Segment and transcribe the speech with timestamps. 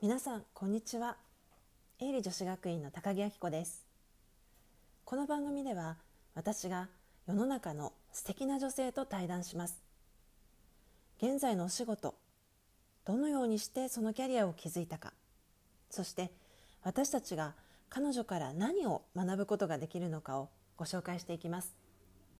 [0.00, 1.16] 皆さんこんにちは。
[1.98, 3.84] 営利女子学院の高木明子です。
[5.04, 5.96] この番組では
[6.36, 6.88] 私が
[7.26, 9.82] 世の中の素敵な女性と対談します。
[11.20, 12.14] 現在のお仕事
[13.04, 15.14] どのようにしてそのキャリアを築いたか
[15.90, 16.30] そして
[16.84, 17.54] 私たちが
[17.88, 21.74] 彼女から何を学ぶことができるのかをご紹介していきます。